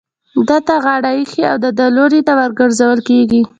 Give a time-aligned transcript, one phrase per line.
[0.47, 3.41] ده ته غاړه ايښې او د ده لوري ته ورگرځول كېږي.